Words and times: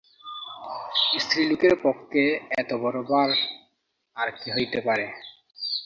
স্ত্রীলোকের 1.19 1.73
পক্ষে 1.83 2.23
এতবড়ো 2.59 3.01
ভার 3.03 3.29
আর 4.15 4.27
কী 4.37 4.47
হইতে 4.51 4.79
পারে! 4.81 5.05